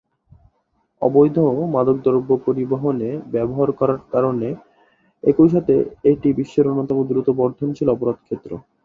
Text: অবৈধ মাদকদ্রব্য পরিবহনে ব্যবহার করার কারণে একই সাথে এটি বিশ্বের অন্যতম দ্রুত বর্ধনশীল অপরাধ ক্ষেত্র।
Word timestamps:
অবৈধ 1.01 1.37
মাদকদ্রব্য 1.73 2.29
পরিবহনে 2.45 3.09
ব্যবহার 3.33 3.69
করার 3.79 3.99
কারণে 4.13 4.49
একই 5.23 5.49
সাথে 5.53 5.73
এটি 6.11 6.29
বিশ্বের 6.39 6.69
অন্যতম 6.71 6.97
দ্রুত 7.09 7.27
বর্ধনশীল 7.39 7.87
অপরাধ 7.91 8.17
ক্ষেত্র। 8.25 8.51